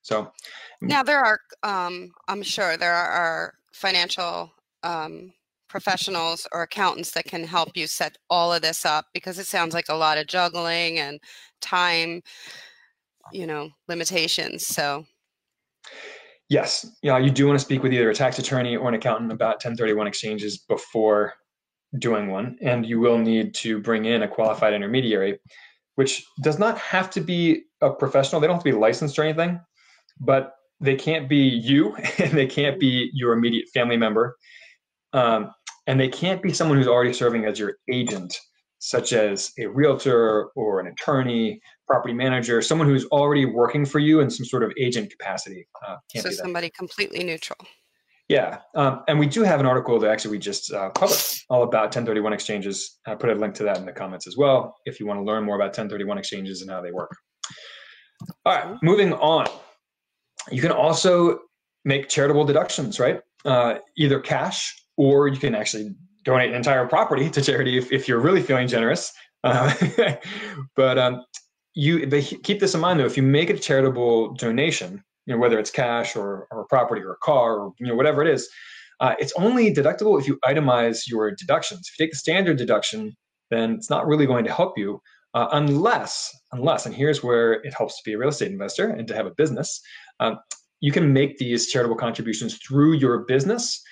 So 0.02 0.33
now 0.81 1.05
there 1.05 1.21
are, 1.21 1.38
um, 1.62 2.11
I'm 2.26 2.43
sure 2.43 2.76
there 2.76 2.95
are 2.95 3.55
financial 3.73 4.52
um, 4.83 5.33
professionals 5.69 6.47
or 6.52 6.62
accountants 6.62 7.12
that 7.12 7.25
can 7.25 7.45
help 7.45 7.71
you 7.76 7.87
set 7.87 8.19
all 8.29 8.52
of 8.52 8.62
this 8.62 8.85
up 8.85 9.07
because 9.14 9.38
it 9.38 9.47
sounds 9.47 9.75
like 9.75 9.88
a 9.88 9.95
lot 9.95 10.19
of 10.19 10.26
juggling 10.26 10.99
and 10.99 11.21
time, 11.61 12.23
you 13.33 13.47
know, 13.47 13.71
limitations. 13.88 14.67
So 14.67 15.07
Yes, 16.52 16.85
yeah, 17.02 17.16
you 17.16 17.30
do 17.30 17.47
want 17.47 17.59
to 17.59 17.64
speak 17.64 17.82
with 17.82 17.94
either 17.94 18.11
a 18.11 18.14
tax 18.14 18.38
attorney 18.38 18.76
or 18.76 18.87
an 18.87 18.94
accountant 18.94 19.32
about 19.32 19.54
1031 19.54 20.06
exchanges 20.06 20.59
before 20.59 21.32
doing 21.99 22.28
one, 22.28 22.59
and 22.61 22.85
you 22.85 23.00
will 23.00 23.16
need 23.16 23.54
to 23.54 23.80
bring 23.80 24.04
in 24.04 24.23
a 24.23 24.28
qualified 24.28 24.75
intermediary, 24.75 25.38
which 25.94 26.23
does 26.42 26.59
not 26.59 26.76
have 26.76 27.09
to 27.12 27.23
be 27.23 27.62
a 27.80 27.88
professional. 27.88 28.38
They 28.38 28.49
don't 28.49 28.56
have 28.56 28.64
to 28.64 28.71
be 28.71 28.76
licensed 28.76 29.18
or 29.18 29.23
anything, 29.23 29.62
but 30.21 30.52
they 30.78 30.94
can't 30.94 31.26
be 31.26 31.38
you, 31.38 31.97
and 32.18 32.32
they 32.32 32.47
can't 32.47 32.78
be 32.78 33.11
your 33.14 33.32
immediate 33.32 33.71
family 33.73 33.97
member, 33.97 34.37
um, 35.14 35.52
and 35.87 35.99
they 35.99 36.09
can't 36.09 36.42
be 36.42 36.52
someone 36.52 36.76
who's 36.76 36.87
already 36.87 37.14
serving 37.14 37.47
as 37.47 37.59
your 37.59 37.76
agent, 37.90 38.37
such 38.85 39.12
as 39.12 39.53
a 39.61 39.67
realtor 39.67 40.47
or 40.57 40.81
an 40.81 40.89
attorney 40.89 41.61
property 41.87 42.12
manager, 42.12 42.61
someone 42.61 42.89
who's 42.89 43.05
already 43.07 43.45
working 43.45 43.87
for 43.87 44.01
you 44.01 44.19
in 44.19 44.29
some 44.29 44.45
sort 44.45 44.65
of 44.65 44.73
agent 44.77 45.09
capacity. 45.09 45.69
Uh, 45.87 45.95
so 46.17 46.31
somebody 46.31 46.69
completely 46.69 47.23
neutral. 47.23 47.59
Yeah, 48.29 48.59
um, 48.75 49.05
and 49.07 49.21
we 49.21 49.27
do 49.27 49.45
have 49.45 49.61
an 49.61 49.67
article 49.67 50.01
that 50.01 50.11
actually 50.11 50.33
we 50.33 50.39
just 50.39 50.73
uh, 50.73 50.91
published 50.91 51.45
all 51.49 51.62
about 51.62 51.95
1031 51.95 52.33
exchanges. 52.33 52.99
I 53.07 53.15
put 53.15 53.31
a 53.31 53.35
link 53.35 53.55
to 53.57 53.62
that 53.62 53.79
in 53.79 53.87
the 53.87 53.93
comments 53.93 54.27
as 54.27 54.37
well 54.37 54.75
if 54.85 54.99
you 54.99 55.07
want 55.07 55.21
to 55.21 55.25
learn 55.25 55.45
more 55.45 55.55
about 55.55 55.67
1031 55.67 56.19
exchanges 56.19 56.61
and 56.61 56.69
how 56.69 56.83
they 56.83 56.91
work. 56.91 57.15
All 58.45 58.53
right, 58.53 58.77
moving 58.83 59.12
on. 59.12 59.47
You 60.51 60.61
can 60.61 60.73
also 60.73 61.39
make 61.85 62.09
charitable 62.09 62.47
deductions, 62.47 62.99
right? 62.99 63.21
Uh, 63.45 63.77
either 63.97 64.19
cash 64.19 64.75
or 64.97 65.29
you 65.29 65.39
can 65.39 65.55
actually 65.55 65.95
donate 66.25 66.50
an 66.50 66.57
entire 66.57 66.87
property 66.87 67.29
to 67.31 67.43
charity 67.43 67.79
if, 67.79 67.91
if 67.93 68.09
you're 68.09 68.21
really 68.21 68.43
feeling 68.43 68.69
generous. 68.69 69.12
Uh, 69.45 69.73
but 70.76 70.99
um, 70.99 71.25
you 71.75 72.07
keep 72.43 72.61
this 72.61 72.75
in 72.75 72.81
mind 72.81 73.00
though 73.00 73.07
if 73.07 73.17
you 73.17 73.23
make 73.23 73.50
a 73.50 73.59
charitable 73.59 74.35
donation 74.35 75.02
you 75.26 75.35
know 75.35 75.41
whether 75.41 75.59
it's 75.59 75.71
cash 75.71 76.17
or, 76.17 76.47
or 76.50 76.67
property 76.67 77.00
or 77.00 77.12
a 77.12 77.17
car 77.19 77.59
or 77.59 77.73
you 77.79 77.87
know 77.87 77.95
whatever 77.95 78.23
it 78.23 78.29
is 78.29 78.49
uh, 79.00 79.14
it's 79.19 79.33
only 79.37 79.73
deductible 79.73 80.21
if 80.21 80.26
you 80.26 80.38
itemize 80.45 81.09
your 81.09 81.31
deductions 81.31 81.88
if 81.88 81.99
you 81.99 82.05
take 82.05 82.12
the 82.12 82.19
standard 82.19 82.57
deduction 82.57 83.12
then 83.50 83.73
it's 83.73 83.91
not 83.91 84.07
really 84.07 84.26
going 84.26 84.45
to 84.45 84.52
help 84.52 84.76
you 84.76 85.00
uh, 85.35 85.49
unless 85.52 86.31
unless 86.52 86.85
and 86.85 86.95
here's 86.95 87.23
where 87.23 87.55
it 87.64 87.75
helps 87.75 87.97
to 87.97 88.02
be 88.05 88.12
a 88.12 88.19
real 88.19 88.29
estate 88.29 88.50
investor 88.52 88.88
and 88.91 89.09
to 89.09 89.14
have 89.14 89.26
a 89.26 89.35
business 89.35 89.81
um, 90.21 90.38
you 90.81 90.93
can 90.93 91.12
make 91.12 91.38
these 91.38 91.69
charitable 91.69 91.97
contributions 91.97 92.59
through 92.59 92.93
your 92.93 93.21
business 93.21 93.83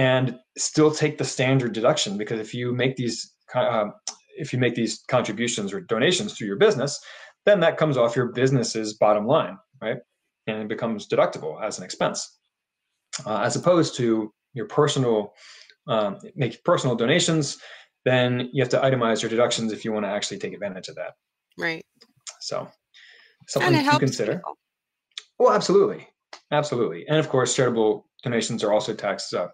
and 0.00 0.38
still 0.56 0.90
take 0.90 1.18
the 1.18 1.24
standard 1.24 1.72
deduction 1.74 2.16
because 2.16 2.40
if 2.40 2.54
you 2.54 2.72
make 2.72 2.96
these 2.96 3.34
uh, 3.54 3.86
if 4.38 4.52
you 4.52 4.58
make 4.58 4.74
these 4.74 5.02
contributions 5.08 5.72
or 5.72 5.80
donations 5.80 6.32
through 6.32 6.46
your 6.46 6.56
business 6.56 7.00
then 7.46 7.60
that 7.60 7.76
comes 7.76 7.96
off 7.96 8.16
your 8.16 8.26
business's 8.26 8.94
bottom 8.94 9.26
line, 9.26 9.56
right? 9.80 9.98
And 10.46 10.62
it 10.62 10.68
becomes 10.68 11.08
deductible 11.08 11.62
as 11.62 11.78
an 11.78 11.84
expense, 11.84 12.38
uh, 13.26 13.40
as 13.40 13.56
opposed 13.56 13.96
to 13.96 14.32
your 14.54 14.66
personal 14.66 15.32
um, 15.86 16.18
make 16.36 16.62
personal 16.64 16.94
donations. 16.96 17.58
Then 18.04 18.50
you 18.52 18.62
have 18.62 18.70
to 18.70 18.80
itemize 18.80 19.22
your 19.22 19.30
deductions 19.30 19.72
if 19.72 19.84
you 19.84 19.92
want 19.92 20.04
to 20.04 20.10
actually 20.10 20.38
take 20.38 20.52
advantage 20.52 20.88
of 20.88 20.94
that. 20.96 21.12
Right. 21.58 21.84
So 22.40 22.68
something 23.48 23.84
to 23.84 23.98
consider. 23.98 24.36
People. 24.36 24.58
Well, 25.38 25.52
absolutely, 25.52 26.06
absolutely, 26.52 27.06
and 27.08 27.18
of 27.18 27.28
course, 27.28 27.54
charitable 27.54 28.06
donations 28.22 28.62
are 28.62 28.72
also 28.72 28.94
taxed. 28.94 29.32
Uh, 29.32 29.48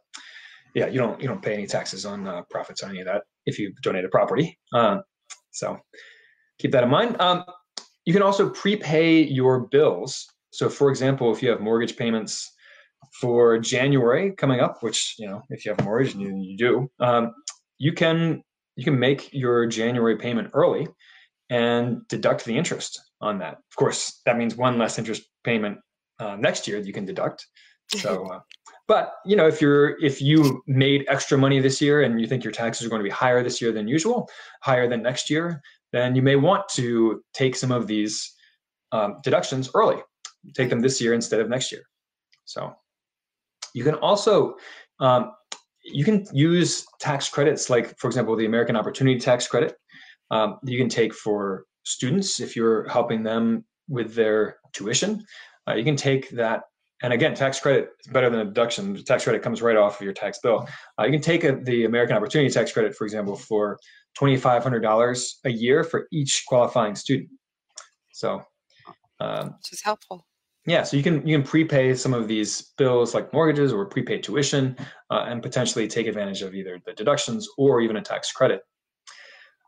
yeah, 0.76 0.88
you 0.88 0.98
don't 0.98 1.18
you 1.20 1.26
don't 1.26 1.40
pay 1.40 1.54
any 1.54 1.66
taxes 1.66 2.04
on 2.04 2.28
uh, 2.28 2.42
profits 2.50 2.82
on 2.82 2.90
any 2.90 3.00
of 3.00 3.06
that 3.06 3.22
if 3.46 3.58
you 3.58 3.72
donate 3.82 4.04
a 4.04 4.10
property. 4.10 4.58
Um, 4.74 5.02
so 5.50 5.78
keep 6.58 6.70
that 6.72 6.84
in 6.84 6.90
mind. 6.90 7.18
Um, 7.18 7.44
you 8.04 8.12
can 8.12 8.22
also 8.22 8.50
prepay 8.50 9.22
your 9.22 9.68
bills. 9.68 10.26
So, 10.52 10.68
for 10.68 10.90
example, 10.90 11.32
if 11.32 11.42
you 11.42 11.48
have 11.48 11.60
mortgage 11.60 11.96
payments 11.96 12.52
for 13.18 13.58
January 13.58 14.32
coming 14.32 14.60
up, 14.60 14.82
which 14.82 15.14
you 15.18 15.26
know, 15.26 15.40
if 15.48 15.64
you 15.64 15.70
have 15.70 15.80
a 15.80 15.82
mortgage 15.82 16.12
and 16.12 16.20
you, 16.20 16.36
you 16.36 16.58
do, 16.58 16.90
um, 17.00 17.32
you 17.78 17.94
can 17.94 18.42
you 18.76 18.84
can 18.84 18.98
make 18.98 19.32
your 19.32 19.66
January 19.66 20.18
payment 20.18 20.50
early 20.52 20.86
and 21.48 22.06
deduct 22.08 22.44
the 22.44 22.54
interest 22.54 23.00
on 23.22 23.38
that. 23.38 23.54
Of 23.54 23.76
course, 23.76 24.20
that 24.26 24.36
means 24.36 24.56
one 24.56 24.76
less 24.76 24.98
interest 24.98 25.22
payment 25.42 25.78
uh, 26.20 26.36
next 26.36 26.68
year 26.68 26.80
that 26.80 26.86
you 26.86 26.92
can 26.92 27.06
deduct. 27.06 27.46
So, 27.94 28.26
uh, 28.26 28.40
but 28.88 29.14
you 29.24 29.36
know, 29.36 29.46
if 29.46 29.60
you're 29.60 30.00
if 30.02 30.20
you 30.20 30.62
made 30.66 31.04
extra 31.08 31.38
money 31.38 31.60
this 31.60 31.80
year 31.80 32.02
and 32.02 32.20
you 32.20 32.26
think 32.26 32.44
your 32.44 32.52
taxes 32.52 32.86
are 32.86 32.90
going 32.90 33.00
to 33.00 33.04
be 33.04 33.10
higher 33.10 33.42
this 33.42 33.60
year 33.60 33.72
than 33.72 33.88
usual, 33.88 34.28
higher 34.62 34.88
than 34.88 35.02
next 35.02 35.30
year, 35.30 35.60
then 35.92 36.14
you 36.14 36.22
may 36.22 36.36
want 36.36 36.68
to 36.70 37.22
take 37.32 37.56
some 37.56 37.72
of 37.72 37.86
these 37.86 38.34
um, 38.92 39.16
deductions 39.22 39.70
early. 39.74 39.98
Take 40.54 40.70
them 40.70 40.80
this 40.80 41.00
year 41.00 41.14
instead 41.14 41.40
of 41.40 41.48
next 41.48 41.72
year. 41.72 41.82
So 42.44 42.74
you 43.74 43.82
can 43.82 43.94
also 43.96 44.56
um, 45.00 45.32
you 45.84 46.04
can 46.04 46.24
use 46.32 46.84
tax 47.00 47.28
credits 47.28 47.70
like, 47.70 47.96
for 47.98 48.08
example, 48.08 48.36
the 48.36 48.46
American 48.46 48.76
Opportunity 48.76 49.18
Tax 49.18 49.46
Credit. 49.46 49.74
Um, 50.30 50.58
you 50.64 50.78
can 50.78 50.88
take 50.88 51.14
for 51.14 51.64
students 51.84 52.40
if 52.40 52.56
you're 52.56 52.88
helping 52.88 53.22
them 53.22 53.64
with 53.88 54.14
their 54.14 54.56
tuition. 54.72 55.24
Uh, 55.68 55.74
you 55.74 55.84
can 55.84 55.96
take 55.96 56.30
that 56.30 56.62
and 57.02 57.12
again, 57.12 57.34
tax 57.34 57.60
credit 57.60 57.90
is 58.00 58.06
better 58.06 58.30
than 58.30 58.40
a 58.40 58.44
deduction. 58.44 58.94
The 58.94 59.02
tax 59.02 59.24
credit 59.24 59.42
comes 59.42 59.60
right 59.60 59.76
off 59.76 60.00
of 60.00 60.04
your 60.04 60.14
tax 60.14 60.38
bill. 60.38 60.66
Uh, 60.98 61.04
you 61.04 61.12
can 61.12 61.20
take 61.20 61.44
a, 61.44 61.56
the 61.56 61.84
American 61.84 62.16
Opportunity 62.16 62.50
Tax 62.50 62.72
Credit, 62.72 62.94
for 62.94 63.04
example, 63.04 63.36
for 63.36 63.78
$2,500 64.18 65.30
a 65.44 65.50
year 65.50 65.84
for 65.84 66.08
each 66.10 66.44
qualifying 66.48 66.94
student. 66.94 67.28
So, 68.12 68.42
um, 69.20 69.54
which 69.58 69.72
is 69.72 69.82
helpful. 69.82 70.26
Yeah, 70.66 70.82
so 70.82 70.96
you 70.96 71.02
can 71.04 71.24
you 71.24 71.38
can 71.38 71.46
prepay 71.46 71.94
some 71.94 72.12
of 72.12 72.26
these 72.26 72.72
bills 72.76 73.14
like 73.14 73.32
mortgages 73.32 73.72
or 73.72 73.86
prepaid 73.86 74.24
tuition, 74.24 74.76
uh, 75.10 75.26
and 75.28 75.40
potentially 75.40 75.86
take 75.86 76.08
advantage 76.08 76.42
of 76.42 76.56
either 76.56 76.80
the 76.84 76.92
deductions 76.92 77.48
or 77.56 77.80
even 77.80 77.96
a 77.96 78.02
tax 78.02 78.32
credit. 78.32 78.62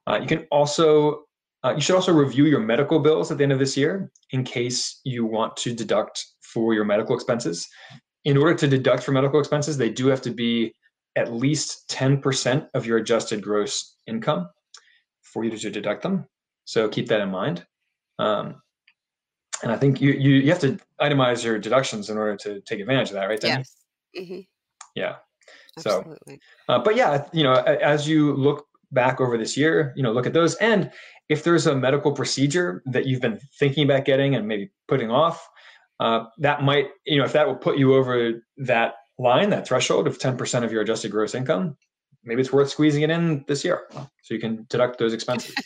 Uh, 0.09 0.19
you 0.21 0.27
can 0.27 0.45
also 0.51 1.25
uh, 1.65 1.73
you 1.75 1.81
should 1.81 1.95
also 1.95 2.13
review 2.13 2.47
your 2.47 2.61
medical 2.61 2.99
bills 2.99 3.31
at 3.31 3.39
the 3.39 3.45
end 3.45 3.53
of 3.53 3.59
this 3.59 3.77
year 3.77 4.11
in 4.31 4.43
case 4.43 5.01
you 5.05 5.25
want 5.25 5.57
to 5.57 5.73
deduct 5.73 6.25
for 6.53 6.75
your 6.75 6.85
medical 6.85 7.15
expenses. 7.15 7.69
In 8.25 8.37
order 8.37 8.55
to 8.55 8.69
deduct 8.69 9.03
for 9.03 9.13
medical 9.13 9.39
expenses, 9.39 9.77
they 9.77 9.91
do 9.91 10.09
have 10.09 10.23
to 10.23 10.31
be 10.31 10.75
at 11.17 11.33
least 11.33 11.89
10% 11.91 12.69
of 12.75 12.87
your 12.87 12.99
adjusted 12.99 13.43
gross 13.43 13.97
income 14.07 14.49
for 15.23 15.45
you 15.45 15.57
to 15.57 15.71
deduct 15.71 16.03
them. 16.03 16.27
So 16.65 16.89
keep 16.89 17.09
that 17.09 17.21
in 17.21 17.31
mind. 17.31 17.67
Um, 18.19 18.63
and 19.63 19.73
I 19.73 19.77
think 19.77 20.01
you, 20.01 20.13
you, 20.13 20.35
you 20.37 20.51
have 20.51 20.61
to 20.61 20.79
itemize 21.01 21.43
your 21.43 21.59
deductions 21.59 22.11
in 22.11 22.19
order 22.19 22.37
to 22.37 22.61
take 22.61 22.81
advantage 22.81 23.09
of 23.09 23.15
that, 23.15 23.27
right? 23.27 23.41
Yes. 23.43 23.77
Mm-hmm. 24.17 24.41
Yeah. 24.95 25.17
Absolutely. 25.77 26.41
So, 26.69 26.75
uh, 26.75 26.79
but 26.79 26.97
yeah, 26.97 27.25
you 27.33 27.43
know, 27.43 27.55
as 27.55 28.09
you 28.09 28.35
look 28.35 28.67
back 28.93 29.21
over 29.21 29.37
this 29.37 29.57
year, 29.57 29.93
you 29.97 30.03
know, 30.03 30.13
look 30.13 30.27
at 30.27 30.33
those. 30.33 30.55
And 30.57 30.91
if 31.29 31.45
there's 31.45 31.67
a 31.67 31.75
medical 31.75 32.13
procedure 32.13 32.83
that 32.87 33.07
you've 33.07 33.21
been 33.21 33.41
thinking 33.59 33.85
about 33.85 34.05
getting 34.05 34.35
and 34.35 34.47
maybe 34.47 34.71
putting 34.87 35.11
off, 35.11 35.47
uh, 36.01 36.25
that 36.39 36.63
might, 36.63 36.89
you 37.05 37.19
know, 37.19 37.25
if 37.25 37.33
that 37.33 37.47
will 37.47 37.57
put 37.57 37.79
you 37.79 37.95
over 37.95 38.43
that 38.59 38.95
line, 39.19 39.51
that 39.51 39.67
threshold 39.67 40.07
of 40.07 40.19
10% 40.19 40.65
of 40.65 40.73
your 40.73 40.83
adjusted 40.83 41.11
gross 41.11 41.35
income, 41.35 41.77
maybe 42.25 42.41
it's 42.41 42.53
worth 42.53 42.71
squeezing 42.71 43.03
it 43.03 43.11
in 43.11 43.45
this 43.49 43.65
year 43.65 43.89
so 43.93 44.35
you 44.35 44.41
can 44.41 44.67
deduct 44.69 44.99
those 44.99 45.13
expenses. 45.13 45.55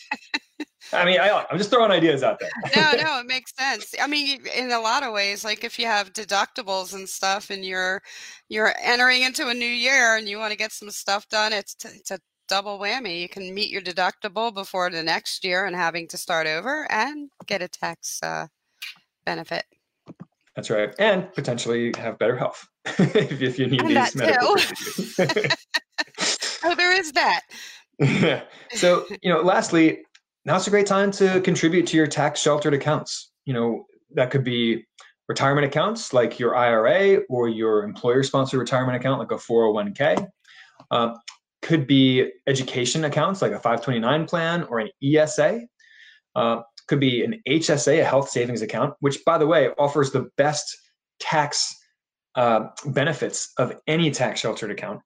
I 0.92 1.04
mean, 1.04 1.20
I, 1.20 1.46
I'm 1.50 1.58
just 1.58 1.70
throwing 1.70 1.90
ideas 1.90 2.22
out 2.22 2.38
there. 2.38 2.50
no, 2.76 2.92
no, 3.02 3.20
it 3.20 3.26
makes 3.26 3.52
sense. 3.56 3.94
I 4.00 4.06
mean, 4.06 4.44
in 4.54 4.72
a 4.72 4.80
lot 4.80 5.02
of 5.02 5.12
ways, 5.12 5.44
like 5.44 5.64
if 5.64 5.78
you 5.78 5.86
have 5.86 6.12
deductibles 6.12 6.94
and 6.94 7.08
stuff, 7.08 7.50
and 7.50 7.64
you're 7.64 8.02
you're 8.48 8.74
entering 8.82 9.22
into 9.22 9.48
a 9.48 9.54
new 9.54 9.64
year 9.64 10.16
and 10.16 10.28
you 10.28 10.38
want 10.38 10.52
to 10.52 10.58
get 10.58 10.72
some 10.72 10.90
stuff 10.90 11.28
done, 11.28 11.52
it's 11.52 11.74
t- 11.74 11.88
it's 11.88 12.10
a 12.10 12.18
double 12.48 12.78
whammy. 12.78 13.20
You 13.20 13.28
can 13.28 13.54
meet 13.54 13.70
your 13.70 13.80
deductible 13.80 14.52
before 14.52 14.90
the 14.90 15.02
next 15.02 15.44
year 15.44 15.64
and 15.64 15.74
having 15.74 16.08
to 16.08 16.18
start 16.18 16.46
over, 16.46 16.86
and 16.90 17.30
get 17.46 17.62
a 17.62 17.68
tax 17.68 18.20
uh, 18.22 18.48
benefit. 19.24 19.64
That's 20.56 20.68
right, 20.68 20.94
and 20.98 21.32
potentially 21.32 21.92
have 21.98 22.18
better 22.18 22.36
health 22.36 22.66
if, 22.98 23.40
if 23.40 23.58
you 23.58 23.68
need 23.68 23.80
And 23.80 23.90
these 23.90 24.14
medical. 24.14 24.56
Oh, 26.64 26.74
there 26.74 26.96
is 26.98 27.12
that. 27.12 27.42
Yeah. 27.98 28.42
So, 28.74 29.04
you 29.22 29.30
know, 29.30 29.42
lastly, 29.42 29.98
now's 30.46 30.66
a 30.66 30.70
great 30.70 30.86
time 30.86 31.10
to 31.12 31.42
contribute 31.42 31.86
to 31.88 31.96
your 31.98 32.06
tax 32.06 32.40
sheltered 32.40 32.72
accounts. 32.72 33.30
You 33.44 33.52
know, 33.52 33.84
that 34.14 34.30
could 34.30 34.44
be 34.44 34.86
retirement 35.28 35.66
accounts 35.66 36.14
like 36.14 36.38
your 36.38 36.56
IRA 36.56 37.20
or 37.28 37.50
your 37.50 37.84
employer 37.84 38.22
sponsored 38.22 38.60
retirement 38.60 38.96
account 38.96 39.18
like 39.18 39.30
a 39.30 39.34
401k. 39.34 40.26
Um, 40.90 41.16
could 41.60 41.86
be 41.86 42.30
education 42.46 43.04
accounts 43.04 43.42
like 43.42 43.52
a 43.52 43.60
529 43.60 44.26
plan 44.26 44.64
or 44.64 44.78
an 44.78 44.88
ESA. 45.02 45.60
Uh, 46.34 46.62
could 46.92 47.00
be 47.00 47.24
an 47.24 47.40
HSA, 47.48 48.02
a 48.02 48.04
health 48.04 48.28
savings 48.28 48.60
account, 48.60 48.92
which, 49.00 49.24
by 49.24 49.38
the 49.38 49.46
way, 49.46 49.70
offers 49.78 50.10
the 50.10 50.28
best 50.36 50.76
tax 51.20 51.74
uh, 52.34 52.66
benefits 52.84 53.50
of 53.56 53.80
any 53.86 54.10
tax 54.10 54.40
sheltered 54.40 54.70
account. 54.70 55.00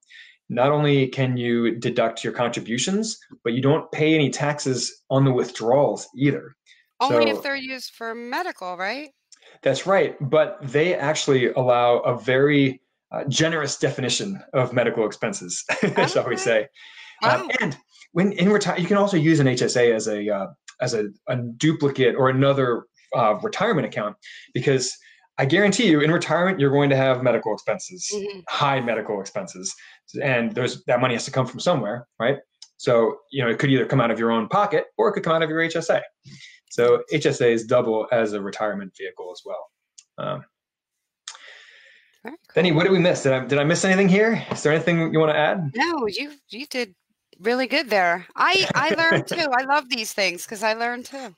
Not 0.49 0.73
only 0.73 1.07
can 1.07 1.37
you 1.37 1.77
deduct 1.79 2.25
your 2.25 2.33
contributions, 2.33 3.17
but 3.41 3.53
you 3.53 3.61
don't 3.61 3.89
pay 3.93 4.13
any 4.13 4.29
taxes 4.29 5.01
on 5.09 5.23
the 5.23 5.31
withdrawals 5.31 6.09
either. 6.17 6.57
Only 6.99 7.31
So- 7.31 7.37
if 7.37 7.43
they're 7.43 7.55
used 7.55 7.91
for 7.93 8.13
medical, 8.13 8.75
right? 8.75 9.11
That's 9.63 9.87
right. 9.87 10.17
But 10.19 10.57
they 10.61 10.93
actually 10.93 11.53
allow 11.53 11.99
a 11.99 12.19
very 12.19 12.81
uh, 13.13 13.23
generous 13.29 13.77
definition 13.77 14.43
of 14.53 14.73
medical 14.73 15.05
expenses, 15.05 15.63
shall 16.09 16.27
we 16.27 16.35
say. 16.35 16.67
Uh, 17.23 17.47
and 17.61 17.77
when 18.11 18.33
in 18.33 18.49
retire, 18.49 18.77
you 18.77 18.87
can 18.87 18.97
also 18.97 19.15
use 19.15 19.39
an 19.39 19.47
HSA 19.47 19.95
as 19.95 20.09
a 20.09 20.29
uh, 20.29 20.47
as 20.81 20.93
a, 20.93 21.05
a 21.27 21.35
duplicate 21.57 22.15
or 22.15 22.29
another 22.29 22.85
uh, 23.15 23.35
retirement 23.41 23.85
account 23.87 24.15
because 24.53 24.95
I 25.39 25.45
guarantee 25.45 25.87
you, 25.87 26.01
in 26.01 26.11
retirement, 26.11 26.59
you're 26.59 26.71
going 26.71 26.89
to 26.89 26.95
have 26.95 27.21
medical 27.21 27.53
expenses, 27.53 28.09
Mhm. 28.13 28.43
high 28.49 28.79
medical 28.81 29.21
expenses, 29.21 29.73
and 30.21 30.51
there's 30.53 30.83
that 30.85 30.99
money 30.99 31.13
has 31.13 31.25
to 31.25 31.31
come 31.31 31.45
from 31.45 31.59
somewhere, 31.59 32.07
right? 32.19 32.37
So 32.77 33.17
you 33.31 33.43
know 33.43 33.49
it 33.49 33.59
could 33.59 33.69
either 33.69 33.85
come 33.85 34.01
out 34.01 34.09
of 34.11 34.17
your 34.19 34.31
own 34.31 34.47
pocket 34.47 34.85
or 34.97 35.09
it 35.09 35.13
could 35.13 35.23
come 35.23 35.33
out 35.33 35.43
of 35.43 35.49
your 35.49 35.59
HSA. 35.61 36.01
So 36.71 37.03
HSA 37.13 37.51
is 37.51 37.65
double 37.65 38.07
as 38.11 38.33
a 38.33 38.41
retirement 38.41 38.93
vehicle 38.97 39.31
as 39.31 39.41
well. 39.45 39.67
Um, 40.17 40.43
cool. 42.25 42.35
Deni, 42.55 42.73
what 42.75 42.83
did 42.83 42.91
we 42.91 42.99
miss? 42.99 43.23
Did 43.23 43.33
I 43.33 43.45
did 43.45 43.59
I 43.59 43.63
miss 43.63 43.85
anything 43.85 44.09
here? 44.09 44.43
Is 44.51 44.63
there 44.63 44.73
anything 44.73 45.13
you 45.13 45.19
want 45.19 45.31
to 45.33 45.37
add? 45.37 45.71
No, 45.75 46.07
you 46.07 46.33
you 46.49 46.65
did 46.65 46.95
really 47.39 47.67
good 47.67 47.89
there. 47.89 48.25
I 48.35 48.67
I 48.73 48.89
learned 48.95 49.27
too. 49.27 49.47
I 49.51 49.63
love 49.63 49.89
these 49.89 50.13
things 50.13 50.43
because 50.43 50.63
I 50.63 50.73
learned 50.73 51.05
too. 51.05 51.35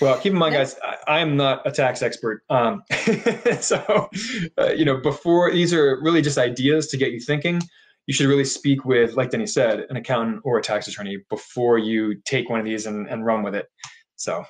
Well, 0.00 0.18
keep 0.18 0.32
in 0.32 0.38
mind, 0.38 0.54
guys, 0.54 0.76
I, 1.06 1.20
am 1.20 1.36
not 1.36 1.66
a 1.66 1.70
tax 1.70 2.02
expert. 2.02 2.42
Um, 2.50 2.82
so, 3.60 4.08
uh, 4.58 4.72
you 4.72 4.84
know, 4.84 4.96
before 4.96 5.52
these 5.52 5.72
are 5.72 6.00
really 6.02 6.20
just 6.20 6.38
ideas 6.38 6.88
to 6.88 6.96
get 6.96 7.12
you 7.12 7.20
thinking. 7.20 7.60
You 8.06 8.12
should 8.12 8.26
really 8.26 8.44
speak 8.44 8.84
with, 8.84 9.14
like 9.14 9.30
Deni 9.30 9.48
said, 9.48 9.86
an 9.88 9.96
accountant 9.96 10.42
or 10.44 10.58
a 10.58 10.62
tax 10.62 10.88
attorney 10.88 11.18
before 11.30 11.78
you 11.78 12.16
take 12.26 12.50
one 12.50 12.60
of 12.60 12.66
these 12.66 12.86
and, 12.86 13.08
and 13.08 13.24
run 13.24 13.42
with 13.42 13.54
it. 13.54 13.66
So, 14.16 14.44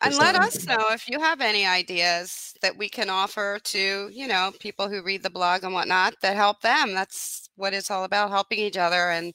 And 0.00 0.16
let 0.16 0.34
us 0.34 0.64
know 0.64 0.88
if 0.92 1.08
you 1.08 1.20
have 1.20 1.40
any 1.40 1.66
ideas 1.66 2.54
that 2.62 2.78
we 2.78 2.88
can 2.88 3.10
offer 3.10 3.58
to, 3.64 4.08
you 4.10 4.26
know, 4.26 4.52
people 4.60 4.88
who 4.88 5.02
read 5.02 5.22
the 5.22 5.30
blog 5.30 5.62
and 5.62 5.74
whatnot 5.74 6.14
that 6.22 6.36
help 6.36 6.62
them. 6.62 6.94
That's 6.94 7.45
what 7.56 7.74
it's 7.74 7.90
all 7.90 8.04
about, 8.04 8.30
helping 8.30 8.58
each 8.58 8.76
other. 8.76 9.10
And 9.10 9.34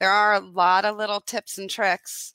there 0.00 0.10
are 0.10 0.34
a 0.34 0.40
lot 0.40 0.84
of 0.84 0.96
little 0.96 1.20
tips 1.20 1.58
and 1.58 1.70
tricks. 1.70 2.34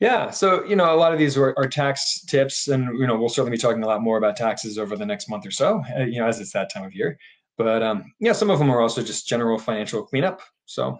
yeah. 0.00 0.30
So, 0.30 0.64
you 0.64 0.76
know, 0.76 0.94
a 0.94 0.96
lot 0.96 1.12
of 1.12 1.18
these 1.18 1.36
are, 1.36 1.54
are 1.58 1.68
tax 1.68 2.22
tips, 2.24 2.68
and 2.68 2.98
you 2.98 3.06
know, 3.06 3.18
we'll 3.18 3.28
certainly 3.28 3.56
be 3.56 3.60
talking 3.60 3.82
a 3.82 3.86
lot 3.86 4.02
more 4.02 4.16
about 4.16 4.36
taxes 4.36 4.78
over 4.78 4.96
the 4.96 5.04
next 5.06 5.28
month 5.28 5.46
or 5.46 5.50
so. 5.50 5.82
Uh, 5.96 6.04
you 6.04 6.18
know, 6.20 6.26
as 6.26 6.40
it's 6.40 6.52
that 6.52 6.72
time 6.72 6.84
of 6.84 6.94
year. 6.94 7.18
But 7.58 7.82
um, 7.82 8.10
yeah, 8.18 8.32
some 8.32 8.48
of 8.48 8.58
them 8.58 8.70
are 8.70 8.80
also 8.80 9.02
just 9.02 9.28
general 9.28 9.58
financial 9.58 10.02
cleanup. 10.02 10.40
So, 10.64 10.98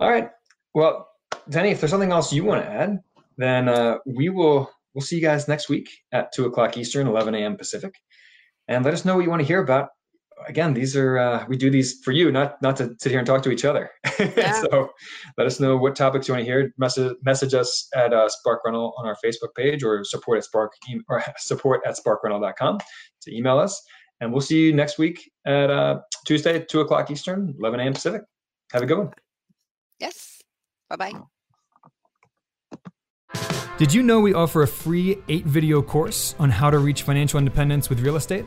all 0.00 0.10
right. 0.10 0.28
Well, 0.74 1.08
Deni, 1.48 1.70
if 1.70 1.80
there's 1.80 1.90
something 1.90 2.10
else 2.10 2.32
you 2.32 2.44
want 2.44 2.64
to 2.64 2.70
add, 2.70 2.98
then 3.36 3.68
uh, 3.68 3.98
we 4.04 4.28
will 4.28 4.68
we'll 4.92 5.02
see 5.02 5.16
you 5.16 5.22
guys 5.22 5.46
next 5.46 5.68
week 5.68 5.88
at 6.10 6.32
two 6.32 6.46
o'clock 6.46 6.76
Eastern, 6.76 7.06
eleven 7.06 7.36
a.m. 7.36 7.56
Pacific, 7.56 7.94
and 8.66 8.84
let 8.84 8.94
us 8.94 9.04
know 9.04 9.14
what 9.14 9.22
you 9.22 9.30
want 9.30 9.42
to 9.42 9.46
hear 9.46 9.62
about. 9.62 9.90
Again, 10.48 10.74
these 10.74 10.96
are 10.96 11.18
uh, 11.18 11.44
we 11.48 11.56
do 11.56 11.70
these 11.70 12.00
for 12.02 12.12
you, 12.12 12.30
not 12.32 12.60
not 12.62 12.76
to 12.76 12.94
sit 12.98 13.10
here 13.10 13.18
and 13.18 13.26
talk 13.26 13.42
to 13.42 13.50
each 13.50 13.64
other. 13.64 13.90
Yeah. 14.36 14.52
so 14.52 14.90
let 15.38 15.46
us 15.46 15.60
know 15.60 15.78
what 15.78 15.96
topics 15.96 16.28
you 16.28 16.34
want 16.34 16.42
to 16.42 16.44
hear. 16.44 16.74
Message 16.76 17.16
message 17.22 17.54
us 17.54 17.88
at 17.94 18.12
uh, 18.12 18.28
Spark 18.28 18.60
Rental 18.66 18.92
on 18.98 19.06
our 19.06 19.16
Facebook 19.24 19.54
page 19.56 19.82
or 19.82 20.04
support 20.04 20.36
at 20.38 20.44
Spark 20.44 20.72
or 21.08 21.24
support 21.38 21.80
at 21.86 21.96
sparkrental.com 21.96 22.78
to 23.22 23.34
email 23.34 23.58
us. 23.58 23.80
And 24.20 24.30
we'll 24.30 24.42
see 24.42 24.66
you 24.66 24.74
next 24.74 24.98
week 24.98 25.30
at 25.46 25.70
uh, 25.70 26.00
Tuesday, 26.26 26.62
two 26.68 26.80
o'clock 26.80 27.10
Eastern, 27.10 27.54
eleven 27.58 27.80
a.m. 27.80 27.94
Pacific. 27.94 28.22
Have 28.72 28.82
a 28.82 28.86
good 28.86 28.98
one. 28.98 29.10
Yes. 29.98 30.42
Bye 30.90 30.96
bye. 30.96 31.12
Did 33.78 33.94
you 33.94 34.02
know 34.02 34.20
we 34.20 34.34
offer 34.34 34.62
a 34.62 34.68
free 34.68 35.16
eight 35.28 35.46
video 35.46 35.80
course 35.80 36.34
on 36.38 36.50
how 36.50 36.68
to 36.68 36.78
reach 36.78 37.02
financial 37.02 37.38
independence 37.38 37.88
with 37.88 38.00
real 38.00 38.16
estate? 38.16 38.44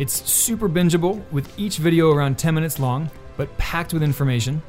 It's 0.00 0.26
super 0.30 0.66
bingeable 0.66 1.22
with 1.30 1.52
each 1.58 1.76
video 1.76 2.10
around 2.10 2.38
10 2.38 2.54
minutes 2.54 2.78
long, 2.80 3.10
but 3.36 3.54
packed 3.58 3.92
with 3.92 4.02
information. 4.02 4.62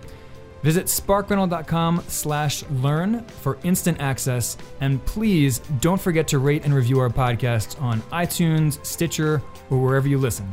Visit 0.62 0.88
sparkrental.com 0.88 2.04
slash 2.10 2.64
learn 2.70 3.24
for 3.42 3.58
instant 3.64 4.02
access. 4.02 4.58
And 4.82 5.04
please 5.06 5.60
don't 5.80 6.02
forget 6.02 6.28
to 6.28 6.40
rate 6.40 6.66
and 6.66 6.74
review 6.74 7.00
our 7.00 7.10
podcast 7.10 7.82
on 7.82 8.02
iTunes, 8.12 8.86
Stitcher, 8.86 9.42
or 9.70 9.82
wherever 9.82 10.10
you 10.10 10.18
listen. 10.18 10.52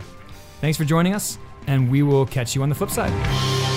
Thanks 0.60 0.78
for 0.78 0.84
joining 0.84 1.12
us, 1.12 1.38
and 1.66 1.90
we 1.90 2.04
will 2.04 2.24
catch 2.24 2.54
you 2.54 2.62
on 2.62 2.68
the 2.68 2.74
flip 2.76 2.90
side. 2.90 3.67